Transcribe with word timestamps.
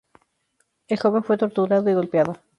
El 0.87 0.97
joven 0.99 1.23
fue 1.23 1.37
torturado 1.37 1.87
y 1.87 1.93
golpeado. 1.93 2.37